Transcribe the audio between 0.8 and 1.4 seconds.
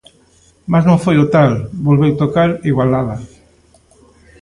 non foi o